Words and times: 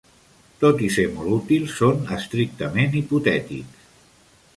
Tot 0.61 0.79
i 0.85 0.87
ser 0.95 1.03
molt 1.17 1.33
útils, 1.35 1.75
són 1.81 2.01
estrictament 2.15 2.97
hipotètics. 3.01 3.85